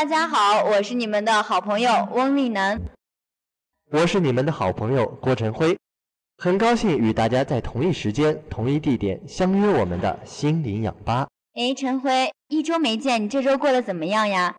[0.00, 2.80] 大家好，我是你们的好朋友翁丽楠。
[3.90, 5.76] 我是你们的好朋友郭晨辉，
[6.38, 11.28] 很高兴与大家在同一时间、同一地点相约我们的心灵氧吧。
[11.52, 14.56] 哎，晨辉，一周没见，你这周过得怎么样呀？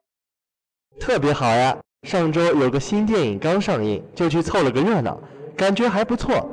[0.99, 1.75] 特别好呀！
[2.03, 5.19] 上周有个新电影刚上映，就去凑了个热闹，
[5.57, 6.51] 感觉还不错。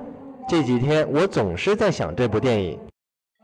[0.48, 2.80] 这几天我总是在想这部电影。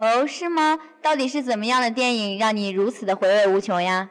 [0.00, 0.78] 哦，是吗？
[1.02, 4.08] 到底是怎么样的电影让你如此的回味无穷呀？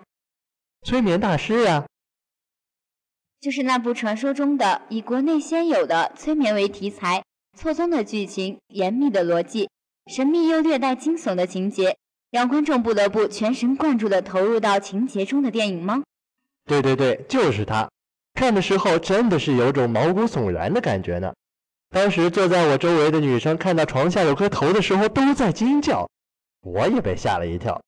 [0.84, 1.86] 催眠大师呀，
[3.40, 7.24] 就是那部传说中的以国内先有的催眠为题材、
[7.58, 9.70] 错综的剧情、严密的逻辑、
[10.08, 11.96] 神秘又略带惊悚的情节，
[12.32, 16.04] 让观众不得不全神贯注地投入到情节中的电影吗？
[16.66, 17.90] 对对对，就是它。
[18.34, 21.34] 看的时候真的是有种毛骨悚然的感觉呢。
[21.92, 26.10] 当时坐在我周围的女生看到床下有颗头的时候都在惊叫，
[26.62, 27.82] 我也被吓了一跳。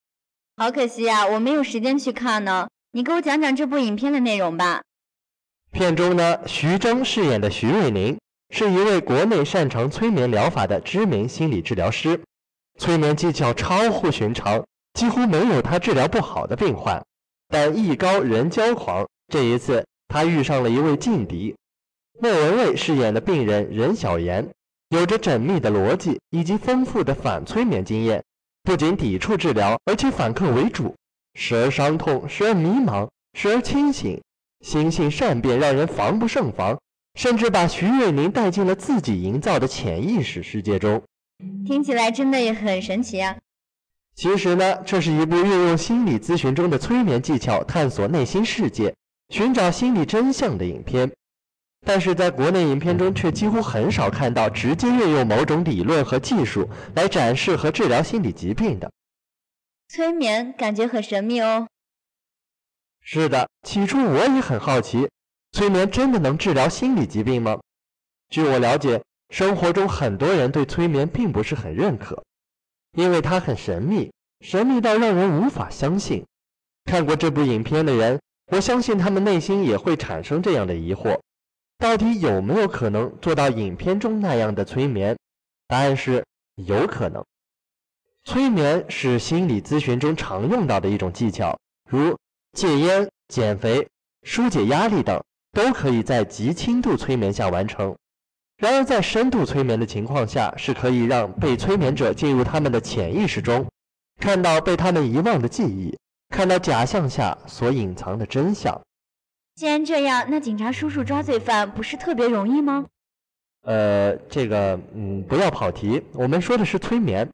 [0.56, 2.70] 好可惜啊，我没有时间去看呢。
[2.96, 4.82] 你给我讲讲这部影片的内容吧。
[5.70, 8.18] 片中呢，徐峥饰演的徐瑞宁
[8.52, 12.22] 是一位国内擅长催眠疗法的知名心理治疗师，
[12.80, 17.06] 催眠技巧超乎寻常，几乎没有他治疗不好的病患。
[17.50, 21.54] 但艺高人骄狂，这一次他遇上了一位劲敌。
[22.22, 24.50] 莫文蔚饰演的病人任小妍，
[24.88, 28.24] 有着缜密的逻辑以及丰富的反催眠经验，
[28.64, 30.96] 不仅抵触治疗，而且反客为主。
[31.36, 34.20] 时而伤痛，时而迷茫，时而清醒，
[34.62, 36.80] 心性善变，让人防不胜防，
[37.20, 41.04] 甚至把徐瑞宁带进了自己营造的潜意识世界中。
[41.68, 43.36] 听起来真的也很神奇啊！
[44.16, 48.96] 其实呢，这是一部运用心理咨询中的催眠技巧，探索内心世界，
[49.28, 51.12] 寻找心理真相的影片。
[51.86, 58.90] 但是在国内影片中，却几乎很少看到直接运用某种理论和技术来展示和治疗心理疾病的。
[59.88, 61.68] 催眠感觉很神秘哦。
[63.02, 65.10] 是的，起初我也很好奇，
[65.52, 67.60] 催眠真的能治疗心理疾病吗？
[68.30, 72.24] 据我了解，生活中很多人对催眠并不是很认可，
[72.94, 76.26] 因为它很神秘，神秘到让人无法相信。
[76.86, 78.20] 看过这部影片的人，
[78.52, 81.20] 我相信他们内心也会产生这样的疑惑：
[81.78, 85.16] 到底有没有可能做到影片中那样的催眠？
[85.68, 86.26] 答案是
[86.56, 87.24] 有可能。
[88.26, 91.58] 催眠是心理咨询中常用到的一种技巧，
[91.90, 92.18] 如
[92.54, 93.88] 戒烟、减肥、
[94.24, 97.96] 疏解压力等，都可以在极轻度催眠下完成。
[98.58, 103.68] 然而，在深度催眠的情况下，是可以让被催眠者进入他们的潜意识中，
[104.20, 105.96] 看到被他们遗忘的记忆，
[106.30, 108.82] 看到假象下所隐藏的真相。
[109.56, 112.86] 既然这样，那警察叔叔抓罪犯不是特别容易吗？
[113.62, 117.30] 呃，这个，嗯，不要跑题，我们说的是催眠。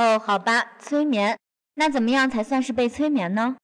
[0.00, 1.38] 哦，好吧，催眠，
[1.74, 3.58] 那怎么样才算是被催眠呢？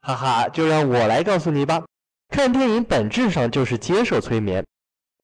[0.00, 1.84] 哈哈，就让我来告诉你吧。
[2.28, 4.64] 看电影本质上就是接受催眠。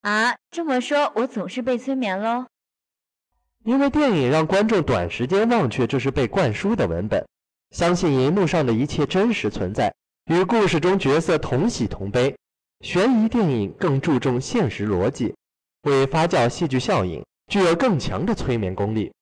[0.01, 2.47] 啊，这么说，我总是被催眠喽？
[3.65, 7.25] 因为电影让观众短时间忘却这是被灌输的文本，
[7.71, 12.37] 相信荧幕上的一切真实存在，与故事中角色同喜同悲。
[12.81, 15.33] 悬疑电影更注重现实逻辑，
[15.83, 19.12] 为发酵戏剧效应，具有更强的催眠功力。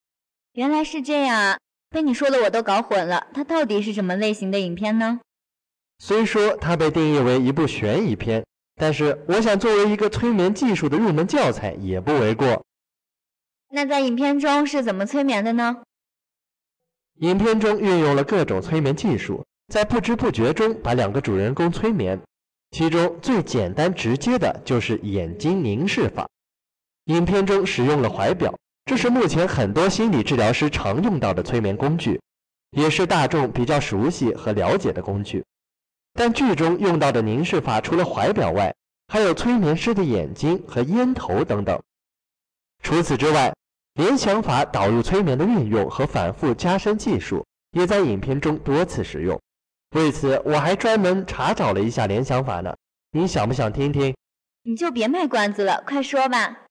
[0.60, 1.59] 原来是这样啊！
[1.88, 5.21] 被你说的我都搞混了，它到底是什么类型的影片呢？
[5.98, 8.44] 虽说它被定义为一部悬疑片，
[8.76, 12.62] 但是我想作为一个催眠技术的入门教材也不为过。
[13.71, 15.78] 那在影片中是怎么催眠的呢？
[17.21, 19.42] 影片中运用了各种催眠技术，
[19.72, 22.21] 在不知不觉中把两个主人公催眠。
[22.72, 26.28] 其中最简单直接的就是眼睛凝视法。
[27.06, 28.54] 影片中使用了怀表。
[28.84, 32.21] 这是目前很多心理治疗师常用到的催眠工具，
[32.71, 35.44] 也是大众比较熟悉和了解的工具。
[36.15, 38.74] 但剧中用到的凝视法除了怀表外，
[39.06, 41.80] 还有催眠师的眼睛和烟头等等。
[42.82, 43.54] 除此之外，
[43.94, 49.41] 联想法导入催眠的运用和反复加深技术，也在影片中多次使用。
[49.97, 52.74] 为此，我还专门查找了一下联想法呢。
[53.12, 54.15] 你想不想听听？
[54.62, 56.66] 你就别卖关子了，快说吧。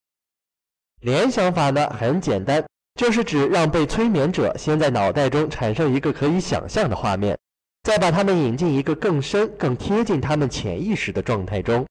[1.01, 2.65] 联想法呢很简单，
[2.95, 7.37] 就是指让被催眠者先在脑袋中产生一个可以想象的画面，
[7.83, 11.85] 再把他们引进一个更深、更贴近他们潜意识的状态中。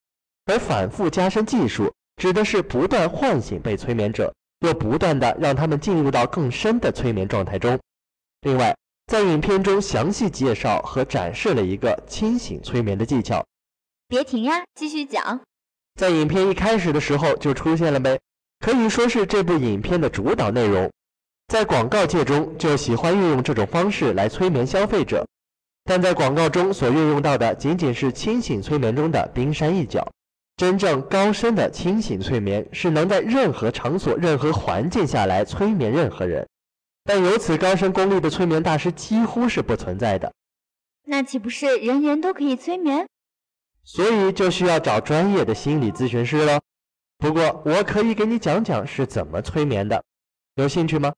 [0.44, 7.78] 而反复加深技术，指的是不断唤醒被催眠者，又不断的让他们进入到更深的催眠状态中。
[8.42, 8.76] 另外，
[9.06, 13.42] 在影片中详细介绍和展示了一个清醒催眠的技巧。
[14.06, 15.40] 别停呀，继续讲。
[15.94, 18.18] 在影片一开始的时候就出现了呗。
[18.60, 20.90] 可以说是这部影片的主导内容，
[21.46, 25.26] 在广告界中就喜欢运用这种方式来催眠消费者。
[25.84, 30.06] 但在广告中所运用到的仅仅是清醒催眠中的冰山一角。
[30.56, 36.46] 真正高深的清醒催眠是能在任何场所、任何环境下来催眠任何人，
[37.04, 40.32] 但有此高深功力的催眠大师几乎是不存在的。
[41.04, 43.06] 那岂不是人人都可以催眠？
[43.84, 46.60] 所以就需要找专业的心理咨询师了。
[47.18, 50.02] 不过我可以给你讲讲是怎么催眠的，
[50.54, 51.12] 有兴趣吗？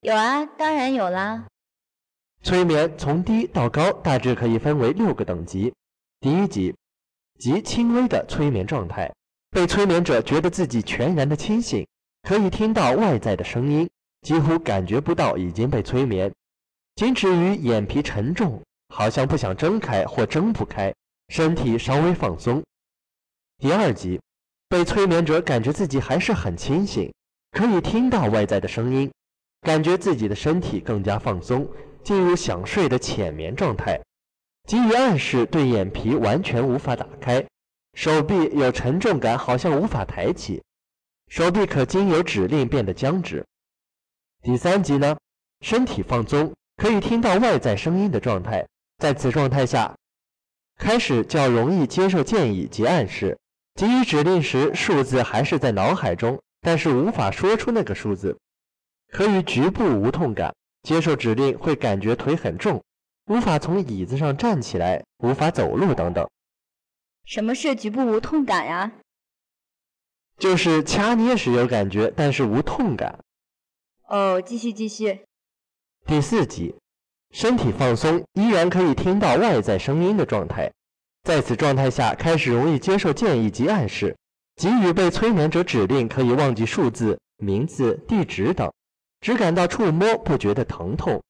[0.00, 1.46] 有啊，当然有啦。
[2.42, 5.72] 催眠从低到高大致可以分为六个等级。
[6.20, 6.74] 第一级。
[7.38, 9.12] 极轻微的催眠状态，
[9.50, 11.86] 被催眠者觉得自己全然的清醒，
[12.22, 13.86] 可以听到外在的声音，
[14.22, 16.32] 几乎感觉不到已经被催眠，
[16.94, 20.94] 仅止于眼皮沉重，好像不想睁开或睁不开，
[21.28, 22.64] 身体稍微放松。
[23.58, 24.18] 第二级，
[24.68, 27.12] 被催眠者感觉自己还是很清醒，
[27.52, 29.10] 可以听到外在的声音，
[29.60, 31.68] 感觉自己的身体更加放松，
[32.02, 34.00] 进入想睡的浅眠状态。
[34.68, 37.46] 基于暗示，对眼皮完全无法打开，
[37.94, 40.60] 手臂有沉重感，好像无法抬起，
[41.28, 43.44] 手臂可经由指令变得僵直。
[44.42, 45.16] 第三级呢，
[45.60, 48.66] 身体放松，可以听到外在声音的状态，
[48.98, 49.94] 在此状态下，
[50.76, 53.38] 开始较容易接受建议及暗示，
[53.76, 58.38] 给予指令时，数字还是在脑海中，但是无法说出那个数字，
[59.12, 62.82] 可以局部无痛感，接受指令会感觉腿很重。
[63.26, 66.26] 无法从椅子上站起来，无法走路等等。
[67.26, 68.92] 什么是局部无痛感呀？
[70.38, 73.18] 就是掐捏时有感觉，但是无痛感。
[74.08, 75.20] 哦，继续继续。
[76.06, 76.74] 第四集，
[77.30, 80.72] 身体放松，依然可以听到外在声音的状态。
[81.26, 84.16] 在此状态下，开始容易接受建议及暗示，
[84.54, 88.72] 给予被催眠者指令，可以忘记数字、名字、地址等，
[89.20, 91.20] 只感到触摸，不觉得疼痛。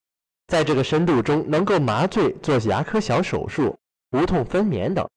[0.49, 3.79] 在这个深度中，能够麻醉、做牙科小手术、
[4.11, 5.09] 无痛分娩等。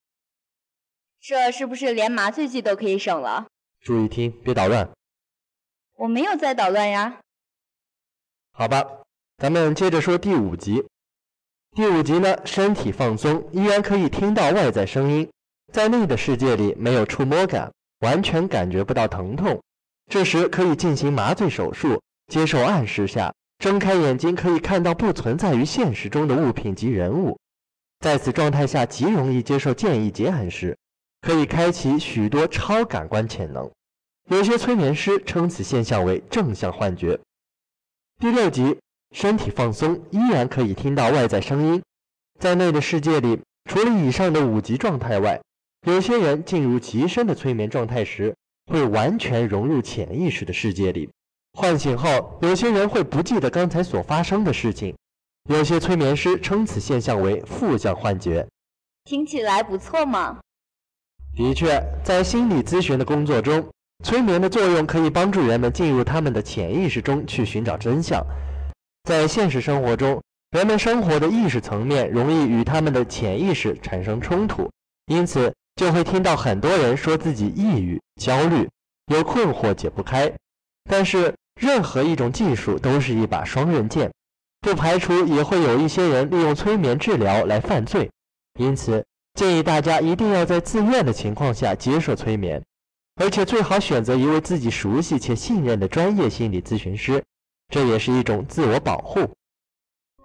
[1.19, 3.47] 这是不是连麻醉剂都可以省了？
[3.81, 4.89] 注意听，别捣乱。
[5.97, 7.19] 我没有在捣乱呀。
[8.53, 8.85] 好吧，
[9.39, 10.87] 咱们接着说第五集。
[11.79, 15.25] 第五集呢，身体放松，依然可以听到外在声音，
[15.71, 17.71] 在内的世界里没有触摸感，
[18.01, 19.57] 完全感觉不到疼痛。
[20.11, 23.33] 这时可以进行麻醉手术，接受暗示下。
[23.59, 27.39] 睁开眼睛可以看到不存在于现实中的物品及人物，
[28.01, 30.77] 在此状态下极容易接受建议及暗示，
[31.21, 33.71] 可以开启许多超感官潜能。
[34.27, 37.17] 有些催眠师称此现象为正向幻觉。
[38.19, 38.77] 第六集，
[39.11, 41.81] 身体放松，依然可以听到外在声音。
[42.39, 45.41] 在内的世界里，除了以上的五级状态外，
[45.87, 48.35] 有些人进入极深的催眠状态时，
[48.71, 51.09] 会完全融入潜意识的世界里。
[51.57, 54.95] 唤醒后，有些人会不记得刚才所发生的事情。
[55.49, 58.47] 有些催眠师称此现象为负向幻觉。
[59.05, 60.37] 听起来不错嘛？
[61.35, 63.67] 的确，在心理咨询的工作中，
[64.03, 68.23] 催眠的作用可以帮助人们进入他们的潜意识中去寻找真相。
[69.09, 74.69] 在现实生活中，人们生活的意识层面容易与他们的潜意识产生冲突，
[75.07, 78.69] 因此就会听到很多人说自己抑郁、焦虑，
[79.11, 80.31] 有困惑解不开。
[80.87, 84.11] 但是，任何一种技术都是一把双刃剑，
[84.61, 88.11] 不排除也会有一些人利用催眠治疗来犯罪。
[88.59, 92.63] 因此，建议大家一定要在自愿的情况下接受催眠，
[93.15, 97.23] 而且最好选择一位自己熟悉且信任的专业心理咨询师，
[97.69, 99.29] 这也是一种自我保护。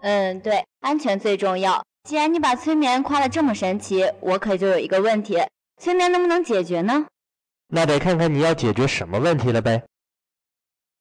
[0.00, 1.84] 嗯，对，安全最重要。
[2.02, 5.38] 既然你把催眠夸得这么神奇，我可就有一个问题：
[5.80, 7.06] 催眠能不能解决呢？
[7.68, 9.82] 那得看看你要解决什么问题了呗。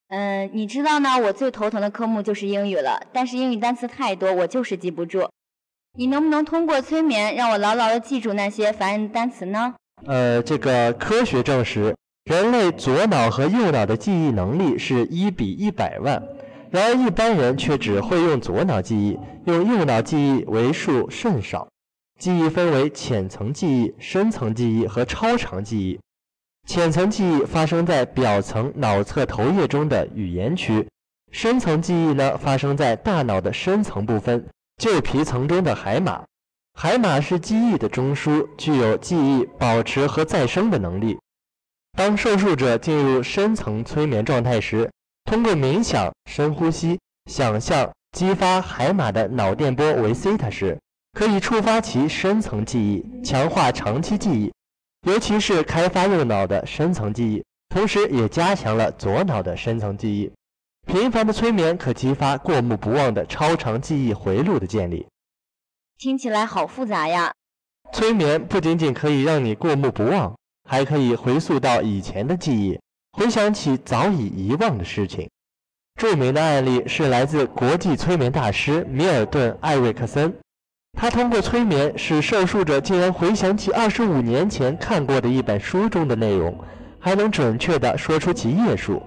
[0.08, 5.30] 嗯，你知道呢，我最头疼的科目就是英语了，但是英语单词太多，我就是记不住。
[5.96, 9.76] 你能不能通过催眠让我牢牢地记住那些烦人的单词呢？
[10.06, 16.24] 呃，这个科学证实，人类左脑和右脑的记忆能力是一比一百万，
[16.72, 21.68] 然而一般人却只会用左脑记忆，用右脑记忆为数甚少。
[22.18, 26.00] 记忆分为浅层记忆、深层记忆和超长记忆。
[26.65, 30.88] 浅层记忆发生在表层脑侧头叶中的语言区，
[31.30, 36.24] 深层记忆呢发生在大脑的深层部分旧皮层中的海马。
[36.80, 41.18] 海马是记忆的中枢，具有记忆保持和再生的能力。
[41.96, 44.90] 当受术者进入深层催眠状态时，
[45.26, 50.78] 通过冥想、深呼吸、想象激发海马的脑电波为西塔时，
[51.14, 54.52] 可以触发其深层记忆，强化长期记忆。
[55.08, 60.32] 尤其是开发右脑的深层记忆，同时也加强了左脑的深层记忆。
[60.88, 65.06] 频繁的催眠可激发过目不忘的超长记忆回路的建立。
[65.98, 67.34] 听起来好复杂呀。
[67.94, 72.79] 催眠不仅仅可以让你过目不忘，还可以回溯到以前的记忆，
[73.12, 75.29] 回想起早已遗忘的事情。
[75.96, 80.34] 著名的案例是来自国际催眠大师米尔顿·艾瑞克森，
[80.93, 86.58] 他通过催眠使受术者竟然回想起二十五年前看过的一本书中的内容，
[87.00, 89.03] 还能准确地说出其页数。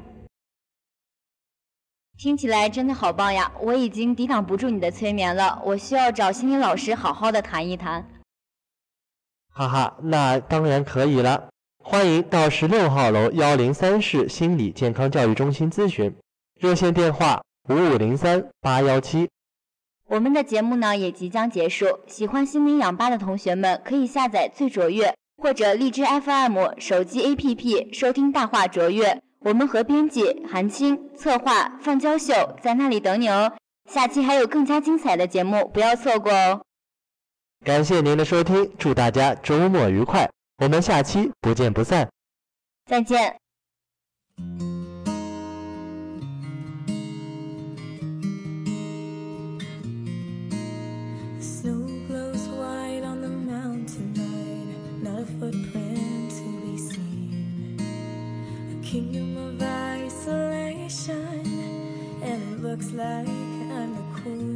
[2.18, 3.52] 听起来真的好棒呀！
[3.60, 8.08] 我已经抵挡不住你的催眠了，我需要找心理老师好好的谈一谈。
[9.56, 11.48] 哈哈，那当然可以了，
[11.82, 16.14] 欢迎到十六号楼幺零三室心理健康教育中心咨询。
[16.60, 19.30] 热线电话五五零三八幺七。
[20.10, 29.22] 我们的节目呢也即将结束，喜欢心灵氧吧的同学们可以下载最卓越或者荔枝 FM 手机 APP 收听大话卓越。
[29.40, 33.54] 我们和编辑韩青策划范娇秀在那里等你哦。
[33.90, 36.60] 下期还有更加精彩的节目，不要错过哦。
[37.64, 42.08] 感谢您的收听，祝大家周末愉快，我们下期不见不散。
[42.86, 43.36] 再见。
[62.76, 64.55] looks like I'm the queen.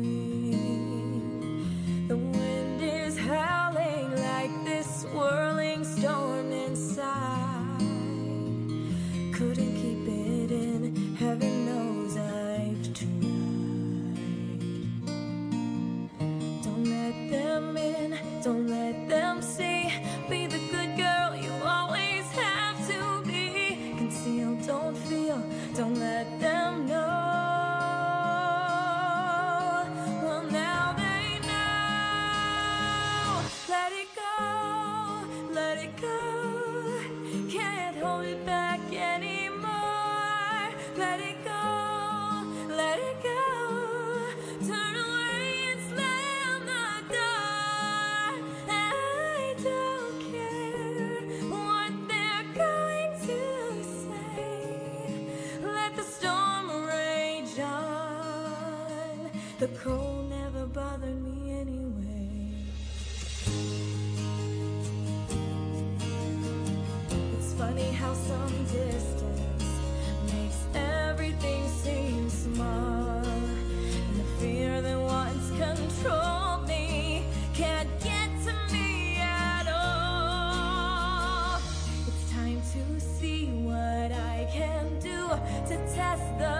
[86.00, 86.59] Test the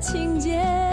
[0.00, 0.89] 情节，